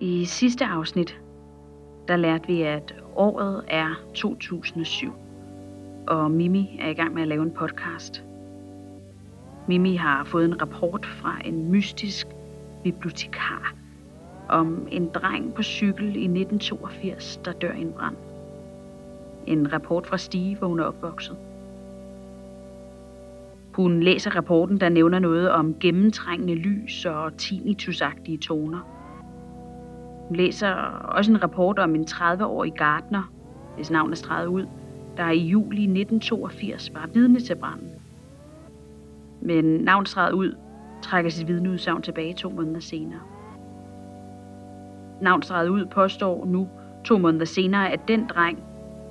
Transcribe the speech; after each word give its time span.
I 0.00 0.24
sidste 0.24 0.64
afsnit, 0.64 1.20
der 2.08 2.16
lærte 2.16 2.46
vi, 2.46 2.62
at 2.62 2.94
året 3.16 3.64
er 3.68 3.94
2007, 4.14 5.12
og 6.06 6.30
Mimi 6.30 6.78
er 6.80 6.88
i 6.88 6.94
gang 6.94 7.14
med 7.14 7.22
at 7.22 7.28
lave 7.28 7.42
en 7.42 7.50
podcast. 7.50 8.24
Mimi 9.66 9.96
har 9.96 10.24
fået 10.24 10.44
en 10.44 10.62
rapport 10.62 11.06
fra 11.06 11.38
en 11.44 11.70
mystisk 11.70 12.26
bibliotekar 12.84 13.74
om 14.48 14.88
en 14.90 15.08
dreng 15.08 15.54
på 15.54 15.62
cykel 15.62 16.04
i 16.04 16.24
1982, 16.24 17.36
der 17.44 17.52
dør 17.52 17.72
i 17.72 17.80
en 17.80 17.92
brand. 17.92 18.16
En 19.46 19.72
rapport 19.72 20.06
fra 20.06 20.18
Stige, 20.18 20.56
hvor 20.56 20.68
hun 20.68 20.80
er 20.80 20.84
opvokset. 20.84 21.36
Hun 23.72 24.02
læser 24.02 24.36
rapporten, 24.36 24.80
der 24.80 24.88
nævner 24.88 25.18
noget 25.18 25.50
om 25.50 25.78
gennemtrængende 25.80 26.54
lys 26.54 27.04
og 27.04 27.36
tinnitusagtige 27.36 28.38
toner. 28.38 28.97
Hun 30.28 30.36
læser 30.36 30.72
også 31.08 31.32
en 31.32 31.42
rapport 31.42 31.78
om 31.78 31.94
en 31.94 32.06
30-årig 32.10 32.72
gartner, 32.72 33.32
hvis 33.76 33.90
navn 33.90 34.10
er 34.10 34.16
streget 34.16 34.46
ud, 34.46 34.66
der 35.16 35.30
i 35.30 35.38
juli 35.38 35.82
1982 35.82 36.94
var 36.94 37.08
vidne 37.14 37.40
til 37.40 37.54
branden. 37.54 37.90
Men 39.40 39.64
navnstreget 39.64 40.32
ud 40.32 40.54
trækker 41.02 41.30
sit 41.30 41.48
vidneudsagn 41.48 42.02
tilbage 42.02 42.34
to 42.34 42.50
måneder 42.50 42.80
senere. 42.80 43.20
Navnstreget 45.20 45.68
ud 45.68 45.86
påstår 45.86 46.44
nu, 46.44 46.68
to 47.04 47.18
måneder 47.18 47.44
senere, 47.44 47.90
at 47.90 48.00
den 48.08 48.26
dreng, 48.26 48.62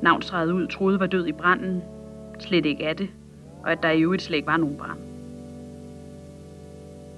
navnstreget 0.02 0.52
ud, 0.52 0.68
troede 0.68 1.00
var 1.00 1.08
død 1.08 1.28
i 1.28 1.32
branden, 1.32 1.84
slet 2.40 2.66
ikke 2.66 2.84
er 2.84 2.94
det, 2.94 3.10
og 3.64 3.72
at 3.72 3.84
der 3.84 3.92
i 3.92 4.02
øvrigt 4.02 4.22
slet 4.22 4.36
ikke 4.36 4.48
var 4.48 4.58
nogen 4.58 4.78
brand. 4.78 5.00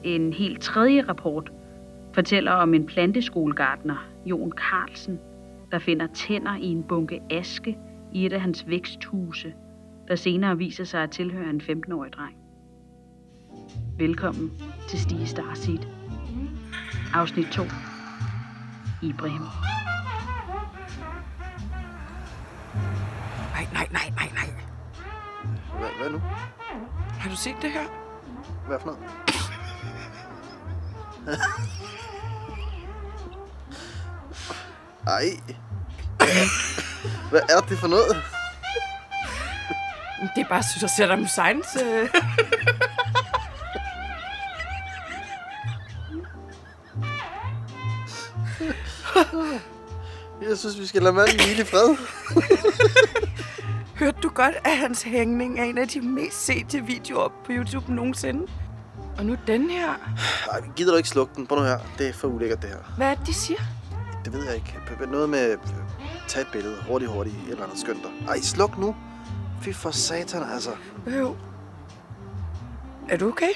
En 0.03 0.33
helt 0.33 0.61
tredje 0.61 1.01
rapport 1.01 1.51
fortæller 2.13 2.51
om 2.51 2.73
en 2.73 2.85
planteskolegartner, 2.85 4.07
Jon 4.25 4.51
Carlsen, 4.51 5.19
der 5.71 5.79
finder 5.79 6.07
tænder 6.07 6.55
i 6.55 6.65
en 6.65 6.83
bunke 6.83 7.21
aske 7.29 7.77
i 8.13 8.25
et 8.25 8.33
af 8.33 8.41
hans 8.41 8.67
væksthuse, 8.67 9.53
der 10.07 10.15
senere 10.15 10.57
viser 10.57 10.83
sig 10.83 11.03
at 11.03 11.11
tilhøre 11.11 11.49
en 11.49 11.61
15-årig 11.61 12.13
dreng. 12.13 12.35
Velkommen 13.97 14.51
til 14.89 14.99
Stige 14.99 15.27
Starseed. 15.27 15.79
Afsnit 17.13 17.47
2. 17.47 17.63
Ibrahim. 19.03 19.41
Nej, 23.53 23.67
nej, 23.73 23.87
nej, 23.91 24.09
nej, 24.15 24.29
nej. 24.33 24.49
Hvad, 25.79 25.89
hvad 26.01 26.09
nu? 26.09 26.19
Har 27.19 27.29
du 27.29 27.35
set 27.35 27.55
det 27.61 27.71
her? 27.71 27.85
Hvad 28.67 28.79
for 28.79 28.85
noget? 28.85 29.28
Ej. 35.07 35.25
Hvad 37.29 37.41
er 37.49 37.59
det 37.69 37.77
for 37.77 37.87
noget? 37.87 38.23
Det 40.35 40.41
er 40.41 40.49
bare 40.49 40.63
synes 40.63 40.81
jeg 40.81 40.89
Saddam 40.89 41.19
Husseins... 41.19 41.67
Øh. 41.83 42.09
Jeg 50.49 50.57
synes, 50.57 50.79
vi 50.79 50.85
skal 50.85 51.01
lade 51.01 51.13
manden 51.13 51.35
hvile 51.35 51.61
i 51.61 51.65
fred. 51.65 51.97
Hørte 53.95 54.17
du 54.23 54.29
godt, 54.29 54.55
at 54.65 54.77
hans 54.77 55.01
hængning 55.01 55.59
er 55.59 55.63
en 55.63 55.77
af 55.77 55.87
de 55.87 56.01
mest 56.01 56.45
sete 56.45 56.85
videoer 56.85 57.27
på 57.27 57.51
YouTube 57.51 57.93
nogensinde? 57.93 58.47
Og 59.19 59.25
nu 59.25 59.37
den 59.47 59.69
her. 59.69 59.93
Ej, 60.51 60.61
gider 60.75 60.91
du 60.91 60.97
ikke 60.97 61.09
slukke 61.09 61.35
den? 61.35 61.47
Prøv 61.47 61.59
nu 61.59 61.63
her. 61.63 61.79
Det 61.97 62.09
er 62.09 62.13
for 62.13 62.27
ulækkert, 62.27 62.61
det 62.61 62.69
her. 62.69 62.93
Hvad 62.97 63.11
er 63.11 63.15
det, 63.15 63.27
de 63.27 63.33
siger? 63.33 63.59
Det 64.25 64.33
ved 64.33 64.45
jeg 64.45 64.55
ikke. 64.55 64.79
Noget 65.07 65.29
med... 65.29 65.57
Tag 66.27 66.41
et 66.41 66.47
billede. 66.51 66.83
Hurtigt, 66.87 67.11
hurtigt. 67.11 67.35
Et 67.35 67.51
eller 67.51 67.63
andet 67.63 67.79
skønt 67.79 68.03
dig. 68.03 68.11
Ej, 68.27 68.39
sluk 68.39 68.77
nu. 68.77 68.95
Fy 69.61 69.69
for 69.69 69.91
satan, 69.91 70.43
altså. 70.43 70.69
Jo. 71.07 71.37
Er 73.09 73.17
du 73.17 73.27
okay? 73.27 73.51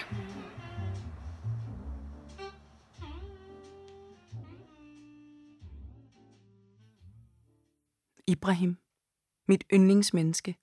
Ibrahim. 8.28 8.78
Mit 9.48 9.64
yndlingsmenneske. 9.74 10.58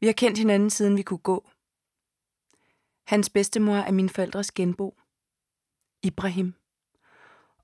Vi 0.00 0.06
har 0.06 0.12
kendt 0.12 0.38
hinanden 0.38 0.70
siden 0.70 0.96
vi 0.96 1.02
kunne 1.02 1.18
gå. 1.18 1.48
Hans 3.06 3.30
bedstemor 3.30 3.76
er 3.76 3.92
min 3.92 4.08
forældres 4.08 4.52
genbo. 4.52 4.94
Ibrahim. 6.02 6.54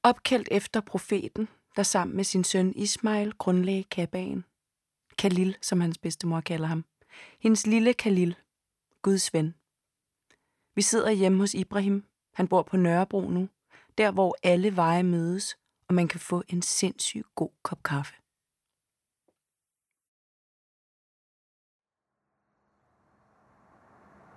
Opkaldt 0.03 0.49
efter 0.51 0.81
profeten, 0.81 1.49
der 1.77 1.83
sammen 1.83 2.17
med 2.17 2.25
sin 2.25 2.45
søn 2.45 2.73
Ismail 2.77 3.33
grundlagde 3.33 3.85
Kabaen. 3.85 4.45
Khalil, 5.19 5.57
som 5.63 5.81
hans 5.81 5.99
bedstemor 5.99 6.41
kalder 6.41 6.67
ham. 6.67 6.85
Hendes 7.41 7.67
lille 7.67 7.95
Khalil. 7.95 8.37
Guds 9.03 9.35
ven. 9.35 9.55
Vi 10.75 10.83
sidder 10.83 11.11
hjemme 11.11 11.39
hos 11.39 11.55
Ibrahim. 11.55 12.05
Han 12.35 12.49
bor 12.49 12.63
på 12.63 12.77
Nørrebro 12.77 13.31
nu. 13.31 13.49
Der, 13.99 14.11
hvor 14.11 14.37
alle 14.43 14.77
veje 14.77 15.03
mødes, 15.03 15.57
og 15.89 15.95
man 15.95 16.09
kan 16.09 16.21
få 16.21 16.43
en 16.49 16.63
sindssygt 16.63 17.35
god 17.35 17.51
kop 17.63 17.83
kaffe. 17.83 18.15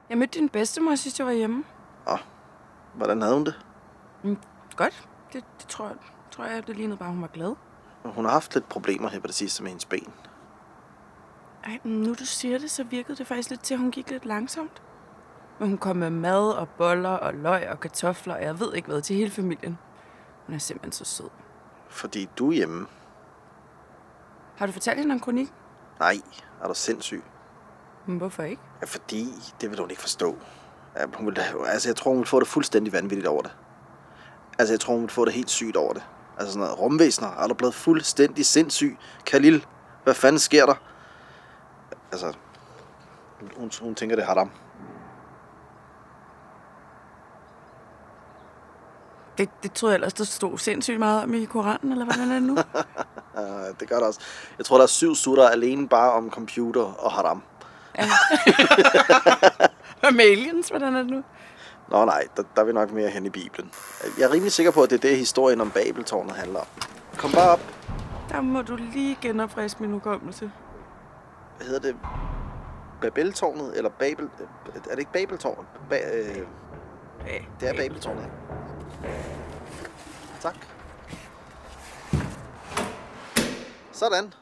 Jeg 0.10 0.18
mødte 0.18 0.40
din 0.40 0.50
bedstemor, 0.50 0.96
sidst 0.96 1.20
jeg 1.20 1.28
var 1.28 1.34
hjemme. 1.34 1.64
Åh, 2.08 2.20
hvordan 2.94 3.22
havde 3.22 3.34
hun 3.34 3.46
det? 3.46 3.66
Mm, 4.24 4.38
godt. 4.76 5.08
Det, 5.34 5.44
det 5.60 5.68
tror, 5.68 5.88
jeg, 5.88 5.96
tror 6.32 6.46
jeg, 6.46 6.68
det 6.68 6.78
lignede 6.78 6.98
bare, 6.98 7.10
hun 7.10 7.22
var 7.22 7.28
glad. 7.28 7.56
Hun 8.04 8.26
har 8.26 8.32
haft 8.32 8.54
lidt 8.54 8.70
problemer 8.70 9.10
her 9.10 9.20
på 9.20 9.28
det 9.28 9.36
sidste 9.36 9.64
med 9.64 9.70
hendes 9.70 9.86
ben. 9.86 10.14
Ej, 11.64 11.80
nu 11.84 12.14
du 12.14 12.26
siger 12.26 12.58
det, 12.58 12.72
så 12.72 12.84
virkede 12.84 13.18
det 13.18 13.28
faktisk 13.28 13.50
lidt 13.50 13.64
til, 13.64 13.74
at 13.74 13.80
hun 13.80 13.92
gik 13.92 14.10
lidt 14.10 14.26
langsomt. 14.26 14.82
Men 15.60 15.70
hun 15.70 15.78
kom 15.78 15.96
med 15.96 16.10
mad 16.10 16.52
og 16.52 16.70
boller 16.70 17.10
og 17.10 17.34
løg 17.34 17.70
og 17.70 17.80
kartofler, 17.80 18.36
og 18.36 18.44
jeg 18.44 18.60
ved 18.60 18.74
ikke 18.74 18.88
hvad, 18.88 19.02
til 19.02 19.16
hele 19.16 19.32
familien. 19.32 19.78
Hun 20.46 20.56
er 20.56 20.60
simpelthen 20.60 20.92
så 20.92 21.06
sød. 21.06 21.30
Fordi 21.90 22.30
du 22.38 22.50
er 22.50 22.54
hjemme. 22.54 22.88
Har 24.58 24.66
du 24.66 24.72
fortalt 24.72 25.00
hende 25.00 25.14
om 25.14 25.20
kronik? 25.20 25.54
Nej, 26.00 26.16
er 26.62 26.68
du 26.68 26.74
sindssyg? 26.74 27.24
Men 28.06 28.18
hvorfor 28.18 28.44
ikke? 28.44 28.62
Ja, 28.82 28.86
fordi 28.86 29.28
det 29.62 29.72
vil 29.72 29.80
hun 29.80 29.90
ikke 29.90 30.02
forstå. 30.02 30.36
Ja, 30.96 31.06
hun 31.14 31.26
vil, 31.26 31.40
altså, 31.68 31.90
jeg 31.90 31.96
tror, 31.96 32.12
hun 32.12 32.20
vil 32.20 32.28
få 32.28 32.40
det 32.40 32.48
fuldstændig 32.48 32.94
vanvittigt 32.94 33.28
over 33.28 33.42
det. 33.42 33.56
Altså, 34.60 34.74
jeg 34.74 34.80
tror, 34.80 34.94
hun 34.94 35.02
vil 35.02 35.10
få 35.10 35.26
det 35.26 35.34
helt 35.34 35.50
sygt 35.50 35.78
over 35.78 35.94
det. 35.94 36.04
Altså 36.38 36.54
sådan 36.54 36.64
noget 36.64 36.80
rumvæsener. 36.80 37.28
Er 37.28 37.48
du 37.48 37.54
blevet 37.54 37.76
fuldstændig 37.76 38.46
sindssyg? 38.46 38.98
Khalil, 39.26 39.66
hvad 40.04 40.14
fanden 40.14 40.40
sker 40.40 40.66
der? 40.66 40.76
Altså, 42.12 42.34
hun, 43.58 43.72
hun 43.82 43.96
tænker, 43.96 44.16
det 44.16 44.24
er 44.24 44.28
haram. 44.28 44.52
Det, 49.38 49.50
det 49.64 49.74
troede 49.74 49.92
jeg 49.92 49.96
ellers, 49.96 50.14
der 50.14 50.24
stod 50.24 50.58
sindssygt 50.58 51.00
meget 51.00 51.24
om 51.24 51.34
i 51.34 51.46
Koranen, 51.46 51.92
eller 51.92 52.06
hvordan 52.06 52.32
er 52.32 52.34
det 52.34 52.44
nu? 52.44 52.58
Det 53.80 53.90
gør 53.90 53.96
det 53.96 54.08
også. 54.08 54.20
Jeg 54.58 54.66
tror, 54.66 54.78
der 54.78 54.84
er 54.84 54.88
syv 54.88 55.16
sutter 55.16 55.50
alene 55.50 55.90
bare 55.90 56.12
om 56.12 56.30
computer 56.32 56.82
og 56.82 57.12
haram. 57.12 57.44
Ja. 57.98 58.06
Hvad 60.00 60.12
med 60.12 60.26
aliens? 60.26 60.70
Hvordan 60.70 60.96
er 60.96 61.02
det 61.02 61.12
nu? 61.12 61.24
Nå 61.92 62.06
nej, 62.06 62.28
der, 62.38 62.44
der 62.56 62.62
er 62.62 62.66
vi 62.66 62.74
nok 62.74 62.92
mere 62.92 63.10
hen 63.10 63.26
i 63.26 63.30
Bibelen. 63.30 63.72
Jeg 64.18 64.24
er 64.24 64.34
rimelig 64.34 64.52
sikker 64.52 64.72
på, 64.72 64.82
at 64.82 64.90
det 64.90 64.96
er 64.96 65.10
det, 65.10 65.18
historien 65.18 65.62
om 65.62 65.72
Babeltårnet 65.72 66.36
handler 66.36 66.60
om. 66.60 66.66
Kom 67.18 67.32
bare 67.32 67.50
op. 67.50 67.60
Der 68.30 68.42
må 68.42 68.62
du 68.62 68.76
lige 68.76 69.18
genopfriske 69.22 69.82
min 69.82 69.92
hukommelse. 69.92 70.52
Hvad 71.58 71.68
hedder 71.68 71.82
det? 71.82 71.96
Babeltårnet? 73.02 73.78
Eller 73.78 73.90
Babel... 73.90 74.30
Er 74.76 74.90
det 74.90 75.00
ikke 75.00 75.12
Babeltårnet? 75.12 75.66
Ba, 75.90 75.96
øh, 75.96 76.46
det 77.60 77.70
er 77.70 77.74
Babeltårnet. 77.74 78.26
Tak. 80.42 80.56
Sådan. 83.92 84.34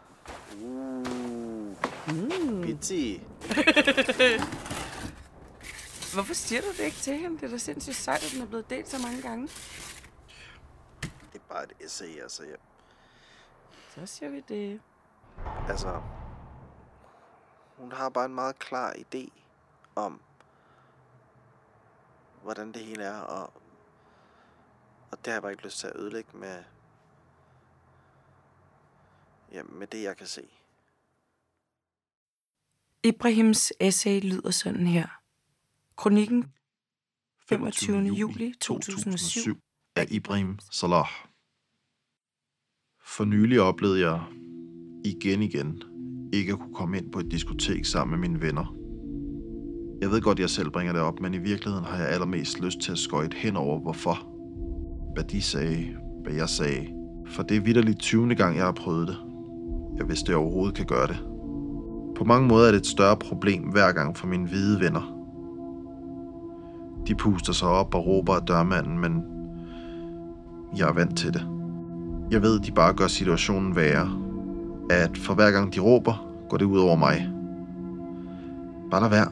Uh, 0.64 0.94
Mm. 2.08 2.43
Pizzi. 2.78 3.14
Hvorfor 6.14 6.34
siger 6.34 6.62
du 6.62 6.68
det 6.68 6.80
ikke 6.80 6.98
til 6.98 7.18
hende? 7.18 7.38
Det 7.38 7.44
er 7.44 7.50
da 7.50 7.58
sindssygt 7.58 7.96
sejt, 7.96 8.24
at 8.24 8.32
den 8.34 8.42
er 8.42 8.46
blevet 8.46 8.70
delt 8.70 8.88
så 8.88 8.98
mange 8.98 9.22
gange. 9.22 9.48
Det 11.02 11.36
er 11.36 11.40
bare 11.50 11.64
et 11.64 11.74
essay, 11.80 12.22
altså. 12.22 12.44
Jeg, 12.44 12.56
Så 13.96 14.06
siger 14.06 14.30
vi 14.30 14.40
det. 14.40 14.82
altså... 15.70 16.02
Hun 17.78 17.92
har 17.92 18.10
bare 18.10 18.26
en 18.26 18.36
meget 18.36 18.60
klar 18.60 18.94
idé 18.94 19.30
om, 19.96 20.22
hvordan 22.44 22.72
det 22.72 22.86
hele 22.86 23.04
er, 23.04 23.20
og, 23.20 23.54
og 25.12 25.18
det 25.18 25.28
har 25.28 25.34
jeg 25.34 25.42
bare 25.42 25.52
ikke 25.52 25.64
lyst 25.64 25.80
til 25.80 25.88
at 25.88 25.96
ødelægge 25.96 26.38
med, 26.38 26.64
ja, 29.52 29.64
med 29.64 29.88
det, 29.88 30.04
jeg 30.04 30.18
kan 30.18 30.28
se. 30.28 30.50
Ibrahims 33.06 33.74
essay 33.80 34.22
lyder 34.22 34.52
sådan 34.52 34.88
her. 34.88 35.08
Kronikken 35.98 36.46
25. 37.50 37.98
juli 37.98 38.54
2007 38.62 39.58
af 39.96 40.08
Ibrahim 40.12 40.60
Salah. 40.72 41.08
For 43.06 43.26
nylig 43.26 43.62
oplevede 43.62 44.00
jeg 44.00 44.22
igen 45.06 45.42
igen 45.42 45.84
ikke 46.34 46.52
at 46.52 46.60
kunne 46.60 46.76
komme 46.76 46.98
ind 46.98 47.12
på 47.12 47.20
et 47.20 47.32
diskotek 47.32 47.86
sammen 47.86 48.20
med 48.20 48.30
mine 48.30 48.42
venner. 48.42 48.76
Jeg 50.02 50.12
ved 50.12 50.22
godt, 50.22 50.40
jeg 50.40 50.50
selv 50.50 50.72
bringer 50.72 50.94
det 50.94 51.02
op, 51.02 51.20
men 51.20 51.34
i 51.34 51.38
virkeligheden 51.38 51.86
har 51.86 51.98
jeg 51.98 52.10
allermest 52.10 52.60
lyst 52.60 52.80
til 52.80 52.92
at 52.92 52.98
skøjte 52.98 53.38
hen 53.38 53.56
over, 53.56 53.80
hvorfor. 53.80 54.30
Hvad 55.14 55.24
de 55.24 55.42
sagde, 55.42 55.98
hvad 56.24 56.34
jeg 56.34 56.50
sagde. 56.50 56.88
For 57.28 57.44
det 57.44 57.58
er 57.58 57.62
vidderligt 57.62 58.00
20. 58.00 58.36
gang, 58.36 58.58
jeg 58.58 58.66
har 58.66 58.72
prøvet 58.72 59.08
det. 59.08 59.18
Jeg 59.98 60.08
vidste, 60.10 60.32
jeg 60.32 60.38
overhovedet 60.38 60.76
kan 60.76 60.86
gøre 60.86 61.08
det. 61.08 61.33
På 62.24 62.28
mange 62.28 62.48
måder 62.48 62.68
er 62.68 62.72
det 62.72 62.80
et 62.80 62.88
større 62.88 63.18
problem 63.18 63.64
hver 63.64 63.92
gang 63.92 64.18
for 64.18 64.28
mine 64.28 64.48
hvide 64.48 64.80
venner. 64.80 65.16
De 67.08 67.16
puster 67.16 67.54
sig 67.54 67.68
op 67.68 67.96
og 67.96 68.06
råber 68.06 68.34
af 68.34 68.42
dørmanden, 68.42 69.00
men 69.00 69.24
jeg 70.78 70.90
er 70.90 70.94
vant 70.94 71.18
til 71.18 71.34
det. 71.34 71.48
Jeg 72.32 72.42
ved, 72.42 72.60
de 72.60 72.72
bare 72.72 72.94
gør 72.94 73.08
situationen 73.08 73.76
værre. 73.76 74.12
At 74.90 75.18
for 75.18 75.34
hver 75.34 75.52
gang 75.52 75.76
de 75.76 75.80
råber, 75.80 76.28
går 76.50 76.58
det 76.58 76.66
ud 76.66 76.80
over 76.80 76.96
mig. 76.96 77.30
Bare 78.92 79.02
lad 79.02 79.10
være. 79.10 79.32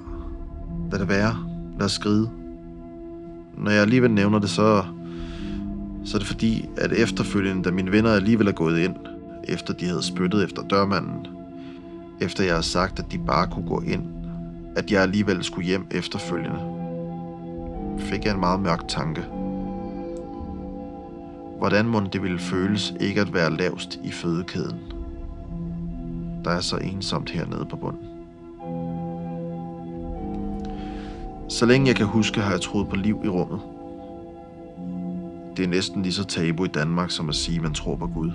Lad 0.91 0.99
det 0.99 1.09
være. 1.09 1.35
Lad 1.77 1.85
os 1.85 1.91
skride. 1.91 2.29
Når 3.57 3.71
jeg 3.71 3.81
alligevel 3.81 4.11
nævner 4.11 4.39
det, 4.39 4.49
så, 4.49 4.83
så 6.05 6.17
er 6.17 6.19
det 6.19 6.27
fordi, 6.27 6.69
at 6.77 6.91
efterfølgende, 6.91 7.63
da 7.63 7.71
mine 7.71 7.91
venner 7.91 8.11
alligevel 8.11 8.47
er 8.47 8.51
gået 8.51 8.79
ind, 8.79 8.95
efter 9.43 9.73
de 9.73 9.85
havde 9.85 10.03
spyttet 10.03 10.43
efter 10.43 10.61
dørmanden, 10.61 11.27
efter 12.21 12.43
jeg 12.43 12.55
har 12.55 12.61
sagt, 12.61 12.99
at 12.99 13.11
de 13.11 13.17
bare 13.17 13.47
kunne 13.47 13.67
gå 13.67 13.81
ind, 13.81 14.03
at 14.75 14.91
jeg 14.91 15.01
alligevel 15.01 15.43
skulle 15.43 15.67
hjem 15.67 15.87
efterfølgende, 15.91 16.59
fik 17.99 18.25
jeg 18.25 18.33
en 18.33 18.39
meget 18.39 18.59
mørk 18.59 18.87
tanke. 18.87 19.21
Hvordan 21.57 21.85
må 21.85 21.99
det 21.99 22.23
ville 22.23 22.39
føles 22.39 22.93
ikke 22.99 23.21
at 23.21 23.33
være 23.33 23.57
lavst 23.57 23.99
i 24.03 24.11
fødekæden? 24.11 24.79
Der 26.45 26.51
er 26.51 26.59
så 26.59 26.77
ensomt 26.77 27.29
hernede 27.29 27.65
på 27.65 27.75
bunden. 27.75 28.07
Så 31.49 31.65
længe 31.65 31.87
jeg 31.87 31.95
kan 31.95 32.05
huske, 32.05 32.41
har 32.41 32.51
jeg 32.51 32.61
troet 32.61 32.89
på 32.89 32.95
liv 32.95 33.21
i 33.25 33.27
rummet. 33.27 33.59
Det 35.57 35.65
er 35.65 35.69
næsten 35.69 36.01
lige 36.01 36.13
så 36.13 36.23
tabu 36.23 36.65
i 36.65 36.67
Danmark, 36.67 37.11
som 37.11 37.29
at 37.29 37.35
sige, 37.35 37.55
at 37.55 37.63
man 37.63 37.73
tror 37.73 37.95
på 37.95 38.07
Gud. 38.07 38.31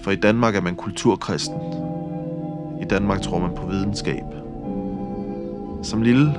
For 0.00 0.10
i 0.10 0.16
Danmark 0.16 0.56
er 0.56 0.60
man 0.60 0.76
kulturkristen. 0.76 1.91
I 2.82 2.84
Danmark 2.84 3.22
tror 3.22 3.38
man 3.38 3.54
på 3.56 3.66
videnskab. 3.66 4.24
Som 5.82 6.02
lille 6.02 6.34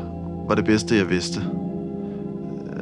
var 0.48 0.56
det 0.56 0.66
bedste, 0.66 0.98
jeg 0.98 1.10
vidste, 1.10 1.42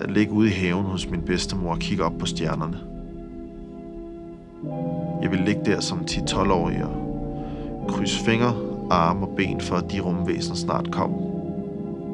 at 0.02 0.12
ligge 0.12 0.34
ude 0.34 0.48
i 0.48 0.52
haven 0.52 0.86
hos 0.86 1.10
min 1.10 1.22
bedstemor 1.22 1.72
og 1.72 1.80
kigge 1.80 2.04
op 2.04 2.14
på 2.20 2.26
stjernerne. 2.26 2.78
Jeg 5.22 5.32
ville 5.32 5.46
ligge 5.46 5.62
der 5.66 5.80
som 5.80 6.00
10-12-årig 6.00 6.84
og 6.84 7.88
krydse 7.88 8.26
fingre, 8.26 8.54
arme 8.90 9.26
og 9.26 9.34
ben 9.38 9.62
for, 9.62 9.76
at 9.76 9.92
de 9.92 10.00
rumvæsener 10.00 10.56
snart 10.56 10.92
kom. 10.92 11.14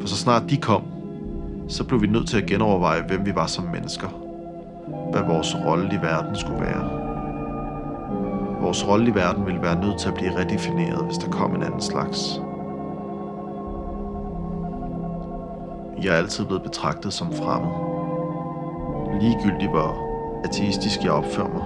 For 0.01 0.07
så 0.07 0.15
snart 0.15 0.43
de 0.49 0.57
kom, 0.57 0.83
så 1.67 1.83
blev 1.83 2.01
vi 2.01 2.07
nødt 2.07 2.27
til 2.27 2.37
at 2.37 2.45
genoverveje, 2.45 3.03
hvem 3.07 3.25
vi 3.25 3.35
var 3.35 3.47
som 3.47 3.63
mennesker. 3.63 4.07
Hvad 5.11 5.21
vores 5.21 5.55
rolle 5.65 5.89
i 5.93 6.01
verden 6.01 6.35
skulle 6.35 6.61
være. 6.61 6.96
Vores 8.61 8.87
rolle 8.87 9.07
i 9.07 9.15
verden 9.15 9.45
ville 9.45 9.61
være 9.61 9.81
nødt 9.81 9.99
til 9.99 10.09
at 10.09 10.15
blive 10.15 10.39
redefineret, 10.39 11.05
hvis 11.05 11.17
der 11.17 11.29
kom 11.29 11.55
en 11.55 11.63
anden 11.63 11.81
slags. 11.81 12.41
Jeg 16.03 16.13
er 16.13 16.17
altid 16.17 16.45
blevet 16.45 16.63
betragtet 16.63 17.13
som 17.13 17.33
fremmed. 17.33 17.71
Ligegyldigt 19.21 19.71
hvor 19.71 19.97
ateistisk 20.43 21.03
jeg 21.03 21.11
opfører 21.11 21.47
mig. 21.47 21.63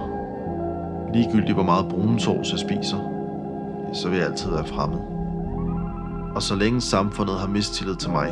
Ligegyldigt 1.14 1.54
hvor 1.54 1.62
meget 1.62 1.88
brunsovs 1.88 2.52
jeg 2.52 2.58
spiser. 2.58 2.98
Så 3.92 4.08
vil 4.08 4.18
jeg 4.18 4.26
altid 4.26 4.50
være 4.50 4.64
fremmed. 4.64 5.00
Og 6.34 6.42
så 6.42 6.54
længe 6.54 6.80
samfundet 6.80 7.38
har 7.40 7.48
mistillid 7.48 7.96
til 7.96 8.10
mig, 8.10 8.28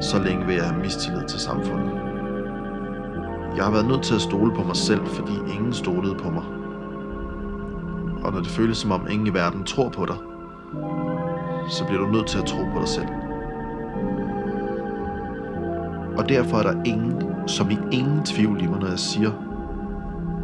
så 0.00 0.18
længe 0.18 0.46
vil 0.46 0.54
jeg 0.54 0.64
have 0.64 0.82
mistillid 0.82 1.24
til 1.28 1.40
samfundet. 1.40 1.90
Jeg 3.56 3.64
har 3.64 3.70
været 3.70 3.88
nødt 3.88 4.02
til 4.02 4.14
at 4.14 4.20
stole 4.20 4.54
på 4.54 4.62
mig 4.62 4.76
selv, 4.76 5.06
fordi 5.06 5.32
ingen 5.54 5.72
stolede 5.72 6.14
på 6.14 6.30
mig. 6.30 6.59
Og 8.22 8.32
når 8.32 8.40
det 8.40 8.48
føles 8.48 8.78
som 8.78 8.92
om 8.92 9.08
ingen 9.10 9.26
i 9.26 9.34
verden 9.34 9.64
tror 9.64 9.88
på 9.88 10.06
dig, 10.06 10.16
så 11.70 11.84
bliver 11.86 12.00
du 12.00 12.12
nødt 12.12 12.26
til 12.26 12.38
at 12.38 12.44
tro 12.44 12.64
på 12.72 12.78
dig 12.78 12.88
selv. 12.88 13.08
Og 16.18 16.28
derfor 16.28 16.56
er 16.56 16.62
der 16.62 16.82
ingen, 16.84 17.48
som 17.48 17.70
i 17.70 17.78
ingen 17.92 18.24
tvivl 18.24 18.62
i 18.62 18.66
mig, 18.66 18.80
når 18.80 18.88
jeg 18.88 18.98
siger, 18.98 19.30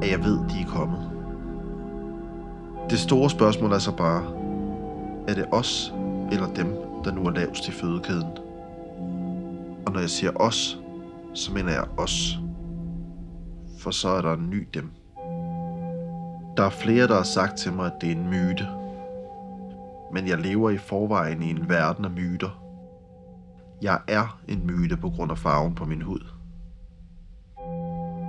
at 0.03 0.11
jeg 0.11 0.25
ved, 0.25 0.39
de 0.39 0.61
er 0.61 0.67
kommet. 0.67 1.11
Det 2.91 2.99
store 2.99 3.31
spørgsmål 3.31 3.73
er 3.73 3.79
så 3.79 3.97
bare, 3.97 4.23
er 5.29 5.35
det 5.35 5.45
os 5.53 5.95
eller 6.33 6.47
dem, 6.55 6.67
der 7.05 7.13
nu 7.13 7.27
er 7.27 7.31
lavest 7.31 7.69
i 7.69 7.73
fødekæden? 7.73 8.31
Og 9.87 9.93
når 9.93 10.01
jeg 10.01 10.11
siger 10.11 10.31
os, 10.37 10.79
så 11.35 11.53
mener 11.53 11.73
jeg 11.73 11.85
os. 11.97 12.39
For 13.79 13.91
så 13.91 14.09
er 14.09 14.23
der 14.23 14.33
en 14.33 14.51
ny 14.51 14.69
dem. 14.75 14.91
Der 16.57 16.63
er 16.63 16.71
flere, 16.71 17.09
der 17.09 17.15
har 17.15 17.23
sagt 17.23 17.57
til 17.57 17.73
mig, 17.73 17.87
at 17.87 17.93
det 18.01 18.07
er 18.07 18.17
en 18.17 18.29
myte. 18.29 18.67
Men 20.13 20.29
jeg 20.29 20.39
lever 20.39 20.71
i 20.71 20.79
forvejen 20.79 21.43
i 21.43 21.51
en 21.51 21.69
verden 21.69 22.05
af 22.05 22.11
myter. 22.11 22.63
Jeg 23.83 24.01
er 24.09 24.41
en 24.49 24.67
myte 24.67 24.97
på 24.97 25.11
grund 25.11 25.31
af 25.31 25.39
farven 25.39 25.75
på 25.75 25.85
min 25.85 26.03
hud. 26.03 26.21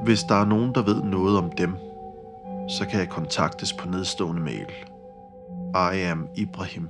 Hvis 0.04 0.24
der 0.24 0.36
er 0.36 0.46
nogen, 0.46 0.76
der 0.76 0.84
ved 0.84 1.04
noget 1.04 1.38
om 1.38 1.52
dem, 1.58 1.74
så 2.70 2.86
kan 2.92 3.00
jeg 3.00 3.10
kontaktes 3.10 3.74
på 3.74 3.90
nedstående 3.90 4.42
mail. 4.42 4.68
I 5.96 6.02
am 6.02 6.28
Ibrahim, 6.36 6.88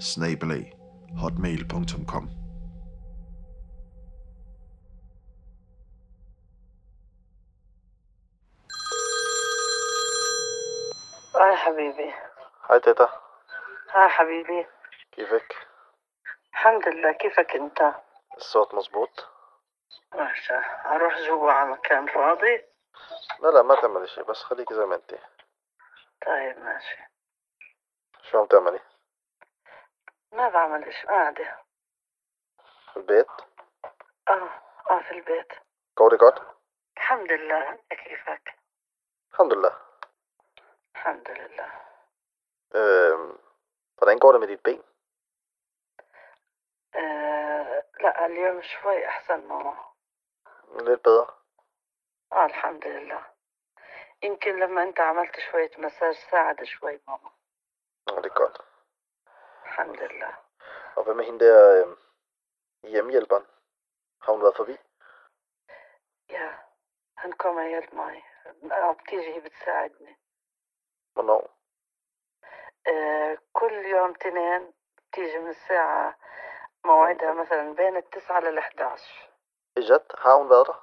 snabelag, 0.00 0.72
hotmail.com. 1.16 2.30
حبيبي 11.66 12.14
Hej 12.68 12.80
Detta. 12.80 13.08
آه 13.94 14.08
حبيبي 14.08 14.66
كيفك؟ 15.12 15.56
الحمد 16.52 16.88
لله 16.88 17.12
كيفك 17.12 17.54
انت 17.54 17.94
الصوت 18.36 18.74
مظبوط؟ 18.74 19.26
ماشي 20.14 20.54
أروح 20.86 21.18
جوا 21.18 21.52
على 21.52 21.70
مكان 21.70 22.06
فاضي 22.06 22.64
لا 23.40 23.48
لا 23.48 23.62
ما 23.62 23.74
تعملي 23.74 24.06
شيء 24.06 24.24
بس 24.24 24.42
خليكي 24.42 24.74
زي 24.74 24.84
ما 24.86 24.94
انتي 24.94 25.18
طيب 26.26 26.58
ماشي 26.58 26.98
شو 28.30 28.38
عم 28.38 28.46
تعملي؟ 28.46 28.80
ما 30.32 30.48
بعمل 30.48 30.84
إيش 30.84 31.06
قاعدة 31.06 31.58
في 32.92 32.96
البيت؟ 32.96 33.30
آه 34.28 34.50
آه 34.90 35.02
في 35.02 35.10
البيت 35.10 35.52
det 36.00 36.18
godt? 36.18 36.42
الحمد 36.96 37.32
لله 37.32 37.68
أنت 37.68 37.94
كيفك 37.94 38.54
الحمد 39.32 39.52
لله. 39.52 39.85
الحمد 40.95 41.29
لله 41.29 41.71
Øhm, 42.75 43.37
hvordan 43.97 44.19
går 44.19 44.31
det 44.31 44.39
med 44.39 44.47
dit 44.47 44.63
ben? 44.63 44.81
آه 46.95 47.83
لا 47.99 48.25
اليوم 48.25 48.61
شوي 48.61 49.05
احسن 49.07 49.47
ماما 49.47 49.91
Lidt 50.71 51.01
bedre. 51.03 51.31
اه 52.31 52.45
الحمد 52.45 52.87
لله 52.87 53.25
يمكن 54.23 54.59
لما 54.59 54.83
انت 54.83 54.99
عملت 54.99 55.39
شوية 55.39 55.71
مساج 55.77 56.15
ساعد 56.31 56.63
شوي 56.63 56.99
ماما 57.07 57.29
Nå, 58.09 58.15
det 58.21 58.25
er 58.31 58.33
godt. 58.33 58.61
الحمد 59.65 59.99
لله 60.01 60.37
Og 60.95 61.03
hvad 61.03 61.13
med 61.13 61.25
hende 61.25 61.45
der 61.45 61.81
øhm, 61.81 61.97
hjemmehjælperen? 62.83 63.45
Har 64.21 64.31
hun 64.33 64.41
været 64.41 64.55
forbi? 64.57 64.77
يا 66.29 66.59
هنكم 67.17 67.59
عيال 67.59 67.95
معي 67.95 68.23
آه، 68.71 68.91
بتيجي 68.91 69.39
بتساعدني 69.39 70.13
Hvornår? 70.13 70.17
آه، 70.17 70.24
كل 73.52 73.72
يوم 73.72 74.12
تنين 74.12 74.72
بتيجي 75.10 75.38
من 75.38 75.48
الساعة 75.50 76.16
موعدها 76.84 77.32
مثلا 77.32 77.74
بين 77.74 77.96
التسعة 77.96 78.40
للأحد 78.40 78.82
عشر 78.82 79.26
hun 80.26 80.48
været 80.48 80.66
der? 80.66 80.76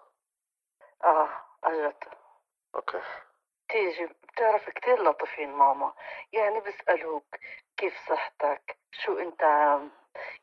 آه 1.03 1.29
أجت. 1.63 2.03
Okay. 2.77 3.03
تيجي 3.69 4.10
بتعرف 4.24 4.69
كتير 4.69 5.03
لطيفين 5.03 5.51
ماما. 5.51 5.93
يعني 6.33 6.60
بيسألوك 6.60 7.25
كيف 7.77 7.93
صحتك؟ 8.10 8.77
شو 8.91 9.19
أنت 9.19 9.41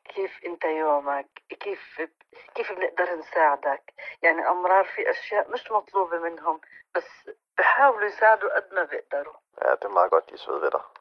كيف 0.04 0.44
أنت 0.46 0.64
يومك؟ 0.64 1.42
كيف 1.60 2.10
كيف 2.54 2.72
بنقدر 2.72 3.14
نساعدك؟ 3.14 3.94
يعني 4.22 4.48
أمرار 4.48 4.84
في 4.84 5.10
أشياء 5.10 5.50
مش 5.50 5.70
مطلوبة 5.70 6.18
منهم 6.18 6.60
بس 6.94 7.30
بحاولوا 7.58 8.08
يساعدوا 8.08 8.54
قد 8.56 8.74
ما 8.74 8.84
بيقدروا. 8.84 9.34
Ja, 9.62 9.70
det 9.76 9.84
er 9.84 9.88
meget 9.88 10.10
godt, 10.10 10.28
de 10.28 10.34
er 10.34 10.38
søde 10.38 10.60
ved 10.60 10.70
dig. 10.70 10.99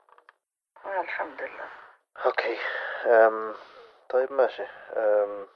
آه، 0.86 1.02
الحمد 1.02 1.42
لله. 1.42 1.70
أوكي. 2.26 2.60
أم 3.06 3.56
طيب 4.10 4.34
ماشي. 4.34 4.64
أم 4.98 5.48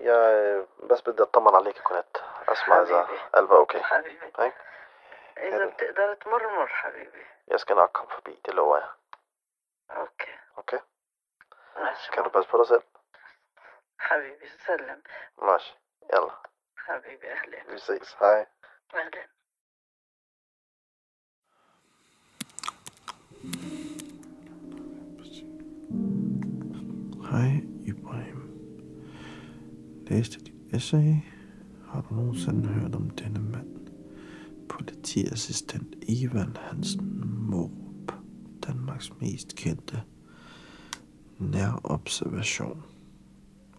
يا 0.00 0.66
بس 0.82 1.00
بدي 1.00 1.22
أطمن 1.22 1.54
عليك 1.54 1.78
كنت. 1.78 2.16
أسمع 2.48 2.82
إذا 2.82 3.08
قلبها 3.34 3.56
أوكي. 3.58 3.82
حبيبي. 3.82 4.32
إذا 5.38 5.66
بتقدر 5.66 6.14
تمر 6.14 6.48
مر 6.48 6.66
حبيبي. 6.66 7.26
يسكن 7.48 7.86
في 7.86 8.20
بيتي 8.24 8.50
اللي 8.50 8.60
هوايا 8.60 8.90
أوكي. 9.90 10.38
أوكي. 10.58 10.80
ماشي. 11.76 12.12
كان 12.12 12.28
بس 12.28 12.44
برزق 12.44 12.84
حبيبي 13.98 14.48
تسلم 14.48 15.02
ماشي. 15.38 15.74
يلا. 16.12 16.42
حبيبي 16.76 17.32
أهلا 17.32 17.58
يو 17.58 17.78
هاي 18.20 18.46
أهلا 18.94 19.28
Læste 30.12 30.38
dit 30.40 30.52
essay? 30.72 31.14
Har 31.88 32.00
du 32.00 32.14
nogensinde 32.14 32.68
hørt 32.68 32.94
om 32.94 33.10
denne 33.10 33.40
mand? 33.40 33.88
Politiassistent 34.68 35.94
Ivan 36.08 36.56
Hansen 36.60 37.22
Morup, 37.50 38.12
Danmarks 38.66 39.12
mest 39.20 39.56
kendte 39.56 40.02
nærobservation. 41.38 42.82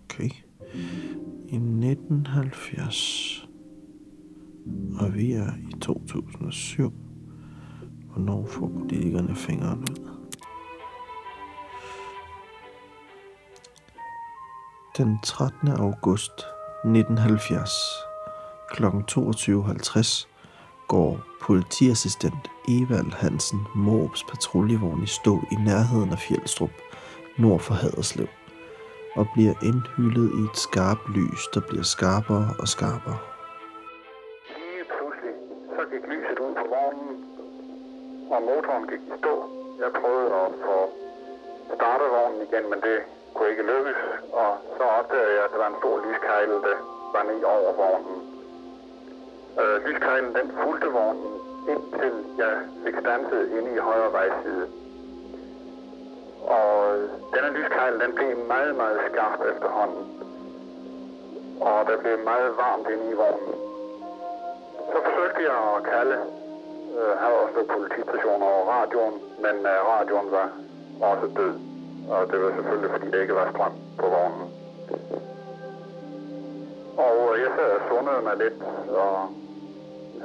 Okay. 0.03 0.29
I 1.45 1.55
1970. 1.55 3.47
Og 4.99 5.15
vi 5.15 5.31
er 5.31 5.51
i 5.69 5.79
2007. 5.81 6.93
Hvornår 8.11 8.45
får 8.45 8.67
politikerne 8.67 9.35
fingeren 9.35 9.79
ud? 9.79 10.12
Den 14.97 15.19
13. 15.23 15.67
august 15.67 16.45
1970 16.85 17.69
kl. 18.73 18.83
22.50 18.85 20.27
går 20.87 21.19
politiassistent 21.41 22.43
Evald 22.67 23.11
Hansen 23.13 23.59
Måbs 23.75 24.23
patruljevogn 24.23 25.03
i 25.03 25.07
stå 25.07 25.33
i 25.51 25.55
nærheden 25.55 26.11
af 26.11 26.19
Fjeldstrup, 26.19 26.73
nord 27.37 27.59
for 27.59 27.73
Haderslev, 27.73 28.27
og 29.15 29.25
bliver 29.33 29.53
indhyllet 29.69 30.29
i 30.39 30.41
et 30.49 30.57
skarpt 30.57 31.05
lys, 31.17 31.41
der 31.53 31.61
bliver 31.69 31.83
skarpere 31.83 32.47
og 32.59 32.67
skarpere. 32.67 33.19
Lige 34.57 34.85
pludselig, 34.93 35.33
så 35.75 35.81
gik 35.91 36.03
lyset 36.11 36.37
ud 36.45 36.53
på 36.61 36.65
vognen, 36.73 37.13
og 38.33 38.39
motoren 38.47 38.85
gik 38.91 39.03
i 39.11 39.13
stå. 39.21 39.35
Jeg 39.83 39.91
prøvede 39.99 40.29
at 40.43 40.51
få 40.65 40.77
startet 41.75 42.07
vognen 42.15 42.41
igen, 42.47 42.65
men 42.71 42.79
det 42.87 42.97
kunne 43.33 43.49
ikke 43.49 43.63
lykkes. 43.63 43.99
Og 44.33 44.51
så 44.77 44.83
opdagede 44.83 45.33
jeg, 45.35 45.43
at 45.45 45.51
der 45.51 45.57
var 45.57 45.67
en 45.67 45.79
stor 45.81 45.95
lyskejle, 46.07 46.53
der 46.67 46.77
var 47.13 47.23
ned 47.23 47.43
over 47.43 47.71
vognen. 47.81 48.17
Øh, 49.61 49.85
lyskejlen, 49.85 50.35
den 50.35 50.47
fulgte 50.63 50.87
vognen, 50.87 51.33
indtil 51.71 52.13
jeg 52.37 52.53
fik 52.83 52.95
stanset 52.99 53.51
inde 53.57 53.69
i 53.75 53.77
højre 53.77 54.11
vejside. 54.13 54.65
Og 56.57 56.97
øh, 56.97 57.09
denne 57.33 57.49
lyskejle, 57.57 57.99
den 57.99 58.11
blev 58.15 58.37
meget, 58.37 58.75
meget 58.75 58.99
skarp 59.11 59.39
efterhånden. 59.51 60.03
Og 61.61 61.87
der 61.87 61.97
blev 61.97 62.19
meget 62.19 62.57
varmt 62.57 62.87
inde 62.93 63.11
i 63.11 63.13
vognen. 63.13 63.55
Så 64.91 64.97
forsøgte 65.05 65.41
jeg 65.49 65.57
at 65.77 65.83
kalde 65.93 66.17
øh, 66.99 67.13
her 67.21 67.31
også 67.43 67.59
politistationer 67.75 68.45
over 68.45 68.65
radioen, 68.75 69.21
men 69.39 69.55
øh, 69.65 69.77
radioen 69.93 70.31
var 70.31 70.49
også 71.01 71.27
død. 71.37 71.72
Og 72.09 72.31
det 72.31 72.41
var 72.43 72.51
selvfølgelig, 72.55 72.91
fordi 72.91 73.11
der 73.11 73.21
ikke 73.21 73.35
var 73.35 73.51
strøm 73.51 73.75
på 73.99 74.05
vognen. 74.15 74.47
Og 76.97 77.15
øh, 77.35 77.41
jeg 77.41 77.51
sad 77.55 77.69
og 77.77 77.81
sundede 77.89 78.21
mig 78.21 78.35
lidt, 78.37 78.59
og 78.89 79.29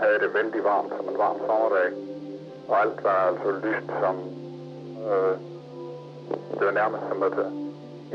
havde 0.03 0.19
det 0.19 0.35
vældig 0.35 0.65
varmt 0.65 0.93
som 0.97 1.09
en 1.09 1.19
varm 1.19 1.39
sommerdag. 1.47 1.89
Og 2.69 2.81
alt 2.81 3.05
var 3.05 3.19
altså 3.31 3.51
lyst 3.67 3.89
som... 4.03 4.17
Øh, 5.09 5.35
det 6.57 6.65
var 6.67 6.73
nærmest 6.81 7.05
som 7.09 7.23
et 7.23 7.39
øh, 7.45 7.51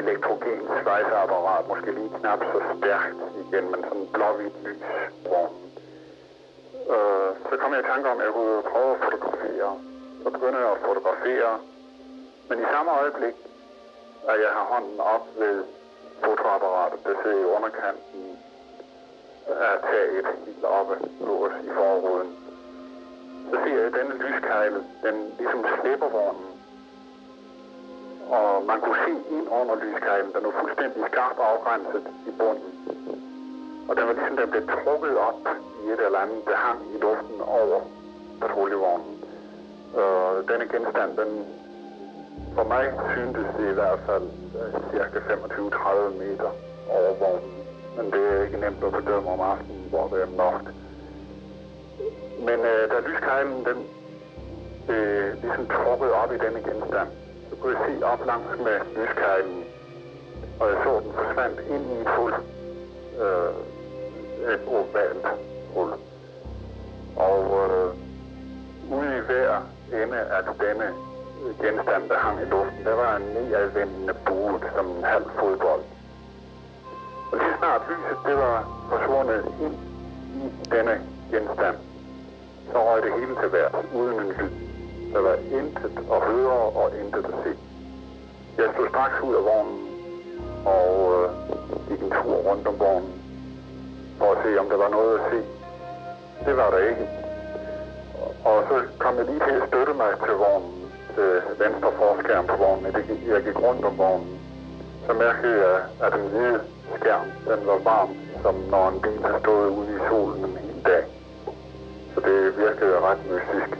elektrogen 0.03 0.60
svejseapparat, 0.84 1.67
måske 1.67 1.91
lige 1.91 2.12
knap 2.20 2.39
så 2.51 2.60
stærkt 2.77 3.20
igen, 3.43 3.65
men 3.72 3.79
sådan 3.88 4.08
blåhvidt 4.13 4.58
lys 4.65 4.84
på. 5.29 5.39
Øh, 6.93 7.29
så 7.50 7.53
kom 7.60 7.72
jeg 7.74 7.79
i 7.79 7.89
tanke 7.91 8.10
om, 8.12 8.17
at 8.20 8.25
jeg 8.25 8.34
kunne 8.34 8.62
prøve 8.72 8.91
at 8.96 9.01
fotografere. 9.05 9.70
Så 10.24 10.29
begyndte 10.36 10.60
jeg 10.60 10.72
at 10.72 10.84
fotografere. 10.88 11.51
Men 12.50 12.60
i 12.60 12.65
samme 12.74 12.91
øjeblik, 13.01 13.36
at 14.30 14.38
jeg 14.46 14.51
har 14.58 14.65
hånden 14.74 15.00
op 15.00 15.25
ved 15.38 15.63
fotoapparatet, 16.24 17.00
Det 17.06 17.15
sidder 17.24 17.39
i 17.42 17.51
underkanten 17.56 18.38
af 19.48 19.80
taget 19.89 20.10
helt 20.15 20.63
oppe 20.63 20.96
lås 21.27 21.51
i 21.63 21.70
forruden, 21.77 22.38
så 23.50 23.56
ser 23.63 23.77
jeg, 23.77 23.86
at 23.86 23.94
denne 23.94 24.15
lyskejle, 24.24 24.84
den 25.03 25.15
ligesom 25.39 25.65
slipper 25.82 26.10
vognen. 26.10 26.50
Og 28.30 28.63
man 28.65 28.82
kunne 28.82 29.00
se 29.06 29.36
ind 29.36 29.48
under 29.60 29.75
lyskejlen, 29.75 30.34
den 30.34 30.44
var 30.44 30.53
fuldstændig 30.60 31.03
skarpt 31.12 31.39
afgrænset 31.39 32.03
i 32.27 32.32
bunden. 32.39 32.72
Og 33.89 33.96
den 33.96 34.08
var 34.08 34.13
ligesom, 34.13 34.38
den 34.38 34.50
blev 34.50 34.63
trukket 34.68 35.18
op 35.18 35.39
i 35.84 35.92
et 35.92 36.01
eller 36.06 36.20
andet, 36.20 36.46
der 36.46 36.56
hang 36.56 36.80
i 36.96 36.98
luften 36.98 37.42
over 37.42 37.82
patruljevognen. 38.42 39.24
Og 39.94 40.48
denne 40.48 40.65
genstand, 40.68 41.18
den 41.18 41.32
for 42.55 42.63
mig 42.63 42.86
syntes 43.13 43.48
det 43.57 43.65
i 43.72 43.74
hvert 43.74 44.00
fald 44.07 44.27
øh, 44.60 44.74
cirka 44.91 45.19
25-30 45.19 46.10
meter 46.24 46.50
over 46.89 47.13
vognen. 47.22 47.51
Men 47.98 48.05
det 48.12 48.24
er 48.31 48.43
ikke 48.43 48.57
nemt 48.57 48.83
at 48.83 48.91
bedømme 48.91 49.29
om 49.29 49.41
aftenen, 49.41 49.86
hvor 49.89 50.07
det 50.07 50.22
er 50.22 50.31
mørkt. 50.41 50.69
Men 52.48 52.60
øh, 52.72 52.83
da 52.91 52.95
lyskejlen 53.07 53.65
den 53.69 53.79
øh, 54.95 55.41
ligesom 55.41 55.67
trukkede 55.67 56.13
op 56.13 56.31
i 56.31 56.38
denne 56.45 56.62
genstand, 56.69 57.10
så 57.50 57.55
kunne 57.55 57.77
jeg 57.77 57.86
se 57.88 58.05
op 58.05 58.25
langs 58.25 58.57
med 58.65 58.77
lyskejlen, 58.98 59.63
og 60.60 60.65
jeg 60.69 60.77
så 60.83 61.00
den 61.03 61.13
forsvandt 61.13 61.60
ind 61.74 61.86
i 61.95 62.01
et 62.01 62.10
hul. 62.17 62.33
Øh, 63.24 63.53
et 64.53 64.62
ovalt 64.67 65.27
hul. 65.74 65.89
Og 67.15 67.43
øh, 67.62 67.89
ude 68.98 69.17
i 69.17 69.22
hver 69.27 69.62
ende 70.03 70.17
af 70.17 70.43
denne 70.60 71.12
genstand, 71.62 72.09
der 72.09 72.17
hang 72.17 72.41
i 72.41 72.45
luften, 72.45 72.85
der 72.85 72.95
var 72.95 73.15
en 73.15 73.25
nedadvendende 73.35 74.13
bue 74.25 74.59
som 74.75 74.85
en 74.97 75.03
halv 75.03 75.25
fodbold. 75.39 75.83
Og 77.31 77.38
lige 77.38 77.57
snart 77.57 77.81
lyset 77.89 78.17
det 78.25 78.35
var 78.38 78.57
forsvundet 78.89 79.45
ind 79.65 79.75
i 80.43 80.69
denne 80.71 80.95
genstand, 81.31 81.77
så 82.71 82.77
røg 82.88 83.03
det 83.03 83.13
hele 83.19 83.35
til 83.41 83.51
værs 83.51 83.85
uden 83.93 84.19
en 84.19 84.31
lyd. 84.39 84.51
Der 85.13 85.21
var 85.21 85.35
intet 85.59 85.97
at 86.15 86.19
høre 86.31 86.59
og 86.81 86.91
intet 87.01 87.25
at 87.25 87.38
se. 87.43 87.51
Jeg 88.57 88.69
stod 88.73 88.88
straks 88.89 89.21
ud 89.23 89.35
af 89.35 89.43
vognen 89.43 89.79
og 90.65 90.88
øh, 91.13 91.29
gik 91.89 92.01
en 92.01 92.12
tur 92.12 92.35
rundt 92.47 92.67
om 92.67 92.79
vognen 92.79 93.13
for 94.17 94.31
at 94.31 94.38
se, 94.43 94.59
om 94.59 94.69
der 94.69 94.77
var 94.77 94.89
noget 94.89 95.19
at 95.19 95.25
se. 95.31 95.39
Det 96.45 96.57
var 96.57 96.69
der 96.69 96.77
ikke. 96.77 97.07
Og 98.45 98.63
så 98.69 98.81
kom 99.00 99.17
jeg 99.17 99.25
lige 99.25 99.39
til 99.39 99.55
at 99.62 99.67
støtte 99.67 99.93
mig 99.93 100.09
til 100.25 100.33
vognen, 100.33 100.82
øh, 101.17 101.60
venstre 101.60 101.91
forskærm 102.01 102.46
på 102.48 102.55
vognen. 102.63 102.86
Jeg 102.86 102.93
gik, 102.93 103.27
jeg 103.27 103.43
gik 103.43 103.60
rundt 103.65 103.86
om 103.86 103.98
vognen. 103.98 104.39
Så 105.05 105.13
mærkede 105.13 105.58
jeg, 105.67 105.79
at 106.03 106.13
den 106.13 106.25
hvide 106.32 106.62
skærm, 106.98 107.27
den 107.50 107.67
var 107.67 107.79
varm, 107.91 108.10
som 108.43 108.55
når 108.72 108.89
en 108.89 109.01
bil 109.01 109.22
har 109.32 109.39
stået 109.39 109.70
ude 109.70 109.91
i 109.98 110.00
solen 110.10 110.43
en 110.46 110.58
hel 110.58 110.82
dag. 110.86 111.03
Så 112.13 112.20
det 112.27 112.38
virkede 112.58 113.00
ret 113.08 113.22
mystisk. 113.32 113.72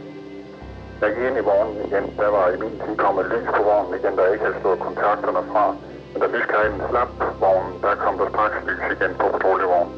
Jeg 1.00 1.08
gik 1.14 1.24
ind 1.28 1.38
i 1.42 1.44
vognen 1.50 1.76
igen. 1.86 2.04
Der 2.20 2.28
var 2.36 2.46
i 2.54 2.56
min 2.62 2.74
tid 2.82 2.96
kommet 2.96 3.24
lys 3.32 3.48
på 3.56 3.62
vognen 3.70 3.94
igen, 3.98 4.16
der 4.18 4.32
ikke 4.32 4.44
havde 4.44 4.60
slået 4.60 4.80
kontakterne 4.86 5.42
fra. 5.52 5.64
Men 6.12 6.18
da 6.22 6.26
lyskejlen 6.26 6.80
slap 6.90 7.10
vognen, 7.44 7.74
der 7.82 7.94
kom 8.04 8.18
der 8.18 8.28
straks 8.34 8.58
lys 8.68 8.84
igen 8.96 9.12
på 9.20 9.26
patruljevognen. 9.34 9.94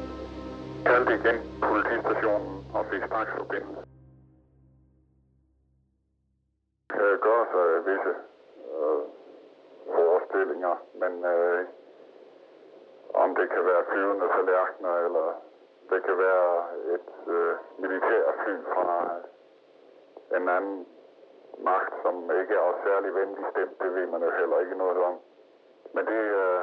Jeg 0.85 0.93
kaldte 0.93 1.13
igen 1.21 1.39
politistationen 1.69 2.55
og 2.75 2.83
fik 2.91 3.03
straks 3.09 3.31
forbindelse. 3.39 3.96
Gøre 7.27 7.45
sig 7.53 7.67
visse 7.89 8.13
øh, 8.77 9.03
forestillinger, 9.95 10.75
men 11.01 11.13
øh, 11.35 11.61
om 13.23 13.29
det 13.39 13.47
kan 13.55 13.63
være 13.71 13.83
flyvende 13.91 14.27
tallerkener, 14.35 14.95
eller 15.07 15.27
det 15.91 16.01
kan 16.07 16.17
være 16.27 16.51
et 16.95 17.11
øh, 17.37 17.55
militærfly 17.83 18.55
fra 18.75 18.89
øh, 19.05 20.37
en 20.37 20.49
anden 20.57 20.87
magt, 21.69 21.95
som 22.03 22.15
ikke 22.41 22.55
er 22.65 22.71
særlig 22.87 23.11
venlig 23.19 23.45
stemt, 23.53 23.77
det 23.83 23.91
ved 23.97 24.07
man 24.13 24.23
jo 24.27 24.31
heller 24.41 24.59
ikke 24.65 24.77
noget 24.85 24.99
om. 25.09 25.15
Men 25.95 26.03
det 26.13 26.23
øh, 26.43 26.61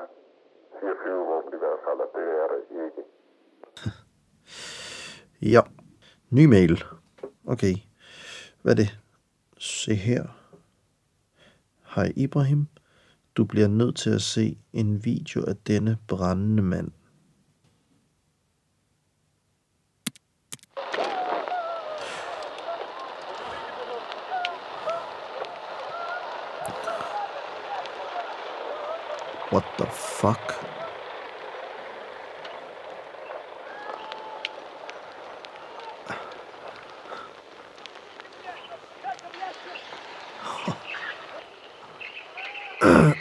siger 0.78 0.96
flyvevåben 1.02 1.54
i 1.54 1.62
hvert 1.64 1.82
fald, 1.86 2.00
at 2.06 2.12
det 2.18 2.28
er 2.42 2.48
det 2.54 2.62
ikke. 2.86 3.04
Ja. 5.54 5.62
Ny 6.32 6.46
mail. 6.46 6.84
Okay. 7.54 7.74
Hvad 8.62 8.72
er 8.72 8.76
det? 8.76 8.90
Se 9.58 9.94
her. 9.94 10.43
Hej 11.96 12.14
Ibrahim, 12.16 12.68
du 13.36 13.44
bliver 13.46 13.68
nødt 13.68 13.96
til 13.96 14.10
at 14.10 14.22
se 14.22 14.58
en 14.74 15.06
video 15.06 15.46
af 15.46 15.56
denne 15.68 15.98
brændende 16.08 16.64
mand. 16.64 16.92
What 29.52 29.64
the 29.78 29.88
fuck? 29.92 30.63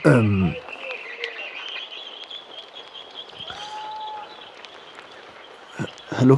Øhm. 0.04 0.50
Hallo? 6.11 6.37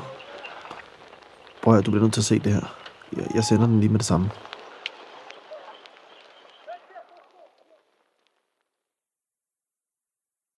Prøv 1.62 1.78
at 1.78 1.87
du 1.87 1.90
bliver 1.90 2.02
nødt 2.02 2.12
til 2.14 2.21
at 2.21 2.25
se 2.25 2.38
det 2.38 2.52
her. 2.52 2.76
Jeg, 3.16 3.26
jeg 3.35 3.44
sender 3.44 3.66
den 3.66 3.80
lige 3.80 3.90
med 3.90 3.99
det 3.99 4.06
samme. 4.06 4.30